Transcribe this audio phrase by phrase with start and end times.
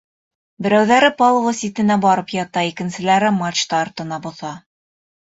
[0.67, 4.55] Берәүҙәре палуба ситенә барып ята, икенселәре мачта артына боҫа.